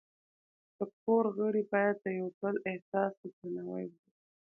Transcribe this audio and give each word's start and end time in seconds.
د 0.77 0.79
کور 1.01 1.25
غړي 1.37 1.63
باید 1.71 1.95
د 2.03 2.05
یو 2.19 2.27
بل 2.39 2.55
احساس 2.71 3.11
ته 3.19 3.27
درناوی 3.37 3.85
ولري. 3.91 4.09